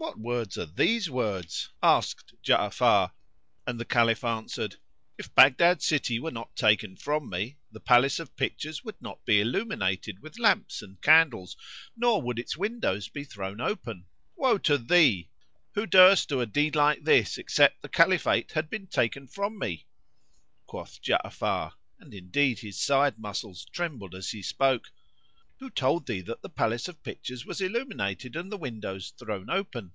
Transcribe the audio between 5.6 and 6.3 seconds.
city were